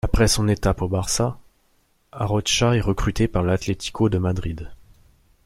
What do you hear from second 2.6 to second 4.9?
est recruté par l'Atlético de Madrid.